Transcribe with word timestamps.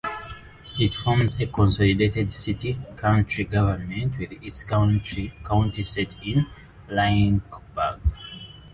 It 0.79 0.95
forms 0.95 1.39
a 1.39 1.45
consolidated 1.45 2.33
city-county 2.33 3.43
government 3.43 4.17
with 4.17 4.31
its 4.31 4.63
county 4.63 5.83
seat 5.83 6.15
of 6.15 6.45
Lynchburg. 6.89 7.99